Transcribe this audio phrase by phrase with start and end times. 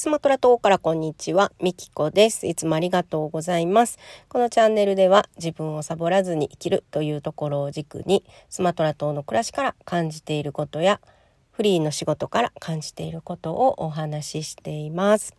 [0.00, 2.46] スマトラ島からこんにちは、みきこです。
[2.46, 3.98] いつもありがとうございます。
[4.30, 11.02] このチャンネルでは自分をサボらずに生きるというところを軸に、スマトラ島の暮らしから感じていることや、
[11.50, 15.36] フリーの仕事から感じていることをお話ししています。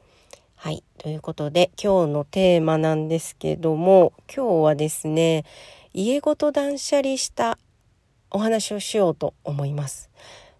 [0.53, 0.83] はい。
[0.99, 5.43] ということで、今日のテーマなんですけども、今日はですね、
[5.91, 7.57] 家ごと断捨離した
[8.29, 10.11] お話をしようと思います。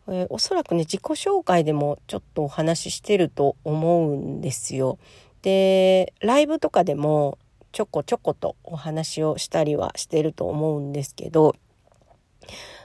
[0.07, 4.97] えー、おそらくね自己紹介でもちょっとお話ししてると思うんですよ。
[5.41, 7.37] でライブとかでも
[7.71, 11.55] ちょこちょことお話をしたりはしてると思うんですけど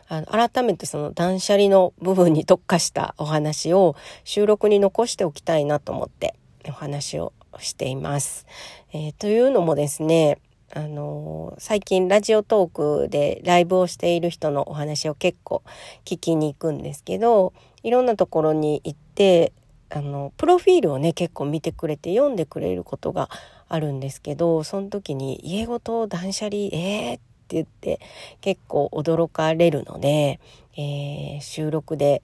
[0.08, 6.34] あの改めてその断捨離の部分に特化したお話を収録に残しておきたいなと思って
[6.68, 8.46] お話をしています。
[8.92, 10.38] えー、というのもですね
[10.74, 15.62] あの最近ラジオトークでライブをしている人のお話を結構
[16.04, 19.52] 聞きに行くんですけどいろんなところに行って
[19.90, 23.30] あのプロフィールをね結構見てくれて読んでくれることが
[23.68, 28.00] あるんですけどその時に「家ごと断捨離えー!」って言って
[28.40, 30.40] 結構驚かれるので、
[30.76, 32.22] えー、収録で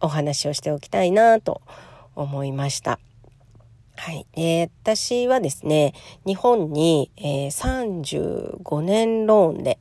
[0.00, 1.62] お話をしておきたいなと
[2.14, 2.98] 思いました。
[3.96, 4.26] はい。
[4.34, 5.94] えー、私はですね、
[6.26, 9.78] 日本に、えー、35年ローンで、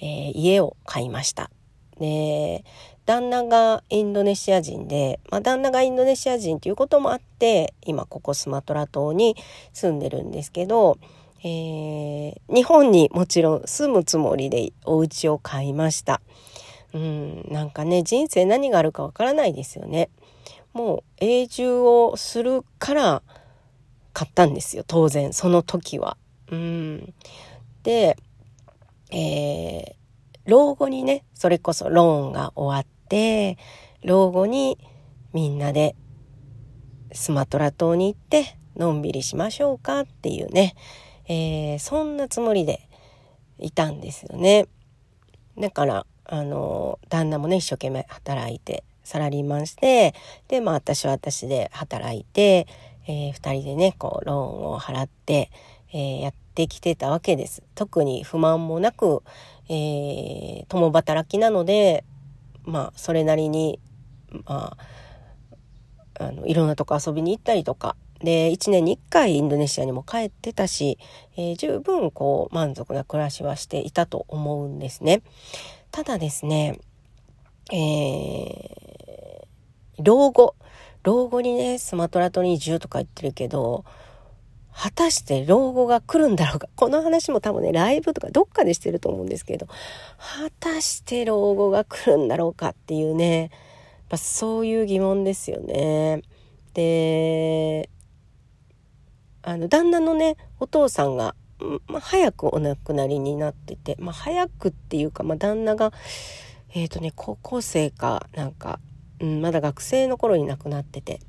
[0.00, 1.50] えー、家を買いました。
[1.98, 2.64] で、
[3.06, 9.36] 旦那がインドネシア人で、まあ、旦那がインドネシア人ということもあって、今ここスマトラ島に
[9.72, 10.98] 住んでるんですけど、
[11.42, 16.20] えー、日本にもちろん住むつもりでお家を買いました。
[16.94, 20.08] うん、なんかね、人生何があるかわからないですよね。
[20.72, 23.22] もう永住をするから、
[24.14, 26.16] 買ったんですよ当然その時は。
[26.50, 27.14] うん、
[27.82, 28.16] で、
[29.10, 29.94] えー、
[30.46, 33.58] 老後にねそれこそローンが終わって
[34.02, 34.78] 老後に
[35.32, 35.96] みんなで
[37.12, 40.74] スマトラ島に行ってのんびりしましょうかっていうね、
[41.26, 42.88] えー、そんなつもりで
[43.58, 44.66] いたんですよね。
[45.58, 50.14] だからあの旦那もね一生懸命働いてサラリーマンして
[50.48, 52.66] でまあ私は私で働いて
[53.06, 55.50] えー、2人でねこうローンを払って、
[55.92, 57.62] えー、やってきてたわけです。
[57.74, 59.22] 特に不満もなく、
[59.68, 62.04] えー、共働きなので
[62.64, 63.78] まあそれなりに
[64.46, 70.98] まああのいろんなとこ遊びに行ったりとかで1年に1回インドネシアにも帰ってたし、
[71.36, 75.22] えー、十分こう満足な暮らしはしていたと思うんですね。
[75.90, 76.78] ただですね、
[77.72, 80.54] えー、老後
[81.04, 83.84] 老後にね、スマトラ島に移住とか言ってるけど、
[84.74, 86.68] 果たして老後が来るんだろうか？
[86.74, 89.74] この話も多分ね、ライブとかどっかでしてると思うんですけど、果
[90.58, 93.50] たして老後が来るんだろうかっていうね、やっ
[94.08, 96.22] ぱそういう疑問ですよね。
[96.72, 97.88] で、
[99.42, 101.36] あの、旦那のね、お父さんが、
[101.86, 105.92] ま、早くお亡くなりになってて、ま、早くっていうか、ま、旦那が、
[106.74, 108.80] えっ、ー、とね、高校生かなんか
[109.24, 111.20] うん、まだ学生の頃に亡くなってて。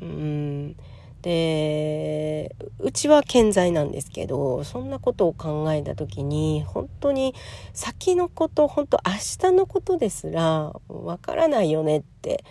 [0.00, 0.76] うん
[1.22, 7.34] でうちは健在なんですけどそんなことを考えた時に本当に
[7.72, 9.12] 先のこと本当明
[9.50, 12.44] 日のことですらわからないよねって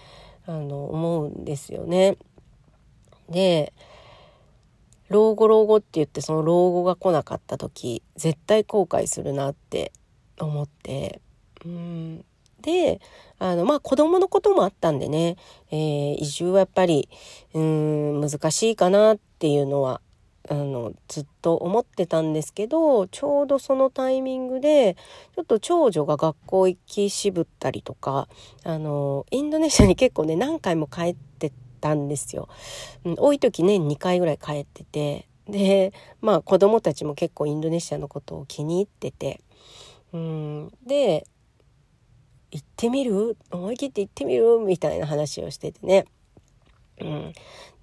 [0.47, 2.17] あの思うんですよね。
[3.29, 3.73] で
[5.09, 9.91] 老後老後って言ってその老後が来なかった時絶対後悔するなって
[10.39, 11.21] 思って
[11.63, 12.25] うん
[12.63, 13.00] で、
[13.38, 15.35] あの、まあ子供のこともあったんでね、
[15.69, 17.07] えー、移住はやっぱり、
[17.53, 20.01] うん、難しいかなっていうのは、
[20.50, 24.96] あの、ずっと思ってたんですけど、ちょうどそのタイミングで、
[25.35, 28.28] ちょっと長女が学校行き渋ったりとか、
[28.63, 32.50] あの、インドネシアに結構ね、何回も帰ってたんですよ。
[33.06, 39.41] うん、多い時年2回ぐらい帰ってて、で、まあ子供たちも結構インドネシアのことを気に入ってて、
[40.13, 41.26] うん、で、
[42.53, 43.35] 行ってみる？
[43.52, 44.59] 思い切って行ってみる？
[44.59, 46.05] みたいな話をしててね。
[47.02, 47.34] うん、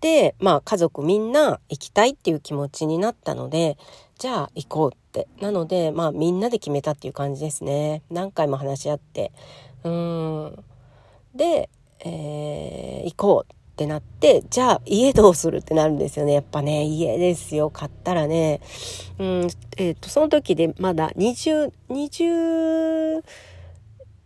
[0.01, 3.77] で、まあ家族みんな行きたいっていう気持ちになったので、
[4.19, 5.27] じゃあ行こうって。
[5.41, 8.03] なので、まあみんなで決めたっていう感じですね。
[8.11, 9.33] 何回も話し合って。
[9.83, 10.65] うん。
[11.35, 11.69] で、
[12.05, 16.35] えー、行こうってなって、じゃあ家どうするってなるんですよね。
[16.35, 17.71] やっぱね、家ですよ。
[17.71, 18.61] 買ったらね。
[19.19, 23.25] うん、えっ、ー、と、その時でまだ20、20、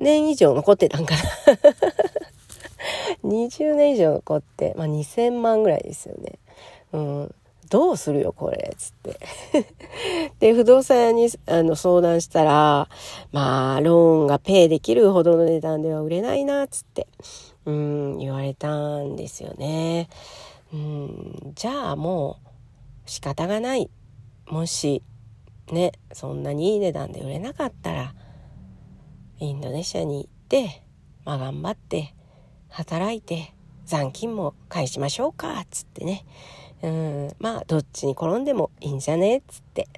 [0.05, 1.23] 年以上残ってたんかな
[3.29, 6.39] 20年以上残って、まあ、2000万ぐらいですよね。
[6.93, 7.35] うん。
[7.71, 9.19] どうするよ、これ、つって
[10.39, 12.89] で、不動産屋にあの相談したら、
[13.33, 17.09] まあ、ローンがペイできるほどの値段では売れないなっ、つって、
[17.65, 20.09] うん、言われたんですよね。
[20.75, 22.49] うんじゃあもう
[23.07, 23.89] 仕方がない
[24.49, 25.03] もし
[25.71, 28.15] ねそんなにいい値段で売れなかったら
[29.39, 30.83] インドネシアに行って
[31.25, 32.15] まあ頑張って
[32.69, 33.53] 働いて
[33.87, 36.25] 残金も返しましょうかっつってね。
[36.83, 39.89] うんまあどっちに転んでもいいんじゃねっつって。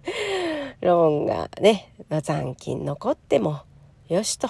[0.80, 3.60] ローンがね残金残っても
[4.08, 4.48] よしと、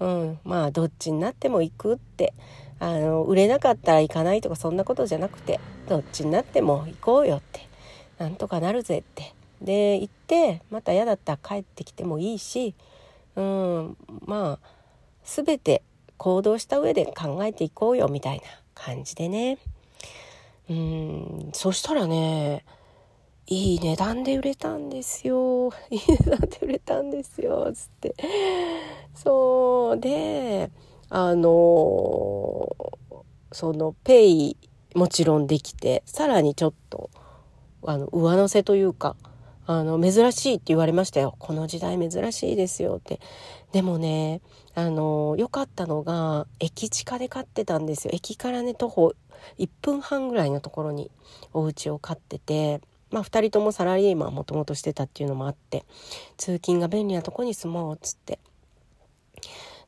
[0.00, 2.34] うん、まあどっちになっても行くって。
[2.82, 7.60] あの売れなかったら行かないとかそんなことじゃなくてどっちになっても行こうよって。
[8.18, 9.34] なんとかなるぜって。
[9.60, 12.74] で行ってまた嫌だったら帰ってきてもいいし
[13.40, 13.96] うん。
[14.26, 14.68] まあ
[15.24, 15.82] 全て
[16.16, 18.44] 行動した上で考えていこうよみたいな
[18.74, 19.58] 感じでね。
[20.68, 21.50] うん。
[21.52, 22.64] そしたらね
[23.46, 25.70] いい値段で売れたんですよ。
[25.90, 27.72] いい値段で売れたんですよ。
[27.72, 28.14] つって。
[29.14, 30.00] そう。
[30.00, 30.70] で
[31.08, 32.68] あの
[33.52, 34.56] そのペイ
[34.94, 37.10] もちろんできてさらにちょっと
[37.84, 39.16] あの上乗せというか
[39.72, 41.36] あの珍しいって言われましたよ。
[41.38, 43.20] この時代珍しいですよって。
[43.70, 44.40] でもね
[44.74, 48.10] あの良かったのが駅地下で買ってたんですよ。
[48.12, 49.14] 駅からね徒歩
[49.60, 51.08] 1分半ぐらいのところに
[51.52, 52.80] お家を買ってて
[53.12, 55.84] まあ2人ともサラリーマンもともとしてたっていうのもあって
[56.36, 58.40] 通勤が便利なとこに住もうっつって。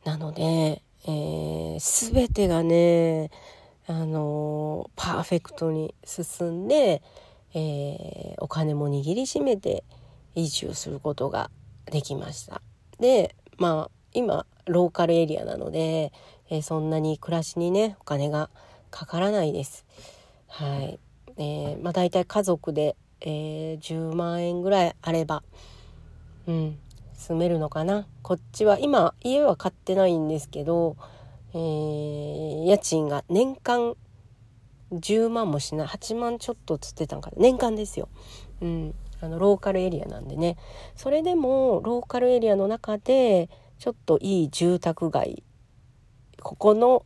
[0.04, 3.32] なので、えー、全てがね
[3.88, 7.02] あのパーフェクトに進んで、
[7.54, 9.84] えー、お金も握りしめて
[10.34, 11.50] 移住することが
[11.86, 12.62] できました。
[12.98, 16.12] でまあ今ローカルエリアなので、
[16.50, 18.50] えー、そんなに暮らしにねお金が
[18.90, 19.84] かからないです。
[20.48, 21.00] はい、
[21.36, 25.42] えー、まあ大体家族で、えー、10万円ぐらいあれば、
[26.46, 26.78] うん、
[27.14, 28.06] 住めるのかな。
[28.22, 30.96] こっちは今家は買ってないんですけど、
[31.54, 33.96] えー、家賃が年間
[34.92, 37.36] 10万もしない8万ちょっとつってたんかな。
[37.38, 38.08] 年間ですよ。
[38.60, 40.56] うん、あのローカルエリアなんでね。
[40.96, 43.48] それでもローカルエリアの中で
[43.78, 45.42] ちょっといい住宅街
[46.42, 47.04] ここの、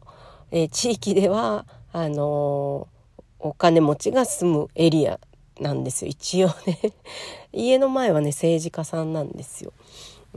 [0.51, 5.21] えー、地域ではあのー、お金持ちが住むエリア
[5.61, 6.11] なんですよ。
[6.11, 6.79] 一応ね。
[7.53, 9.73] 家の前はね政治家さんなんですよ。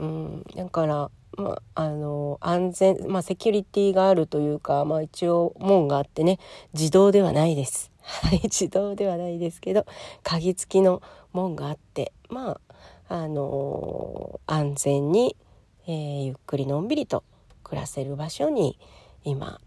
[0.00, 6.38] うん、だからまあ、の安全、まあ、セキュリティがあるというか、まあ、一応門があってね
[6.72, 7.90] 自動ではないです。
[8.02, 9.86] はい、自動ではないですけど
[10.22, 11.02] 鍵付きの
[11.32, 12.58] 門があってま
[13.08, 15.36] ああのー、安全に、
[15.86, 17.24] えー、ゆっくりのんびりと
[17.62, 18.78] 暮らせる場所に
[19.22, 19.60] 今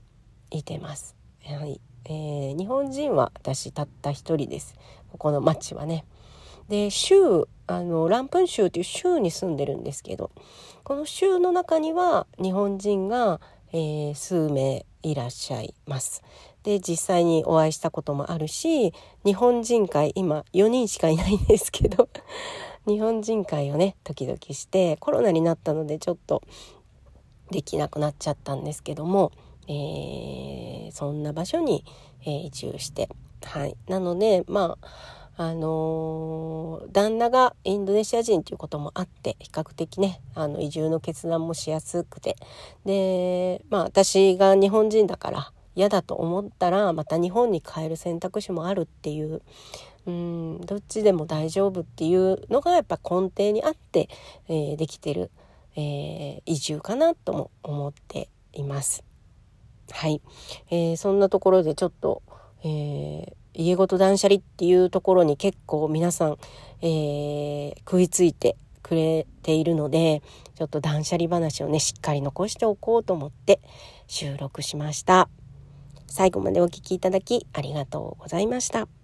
[0.52, 1.16] いてます。
[1.46, 4.76] はいえー、日本人は私たった一人です。
[5.12, 6.06] ここの町はね。
[6.70, 10.32] で州あのランプン州という州に住んでるんですけど
[10.84, 13.40] この州の中には日本人が、
[13.72, 16.24] えー、数名いらっしゃいます。
[16.64, 18.94] で実際にお会いしたこともあるし
[19.26, 22.08] 日本人会今4人しかいないんですけど
[22.88, 26.42] 日本人会をね時々してコロナになったのでちょっと
[27.52, 29.32] できなくなっちゃったんですけども、
[29.68, 31.84] えー、そんな場所に、
[32.22, 33.10] えー、移住して
[33.44, 42.36] はいなのでまああの、旦那がインドネシア人ということもあって比較的ねあの移住の決断もしやすくて
[42.86, 49.42] でまあ私が日本人だから嫌だと思ったらまた日本に帰る選択肢もあるっていう
[50.06, 54.10] うんどっちでも大丈夫っていうのがやっぱ根底にあって、
[54.48, 55.32] えー、できてる、
[55.76, 59.04] えー、移住かなとも思っています。
[59.92, 60.22] はい、
[60.70, 62.22] えー、そんなところでちょっと、
[62.64, 66.38] えー、家ごと断捨離っていうところに結構皆さん、
[66.82, 70.22] えー、食いついてくれているので
[70.56, 73.60] ちょっと断捨離話をねしっかり残しておこうと思って
[74.08, 75.30] 収録しました
[76.08, 79.03] 最後までお聴きいただきありがとうございました。